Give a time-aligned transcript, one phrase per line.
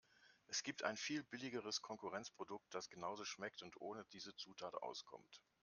[0.47, 5.43] Es gibt ein viel billigeres Konkurrenzprodukt, das genauso schmeckt und ohne diese Zutat auskommt.